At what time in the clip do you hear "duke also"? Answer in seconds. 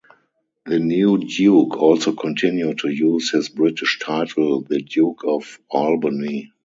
1.19-2.13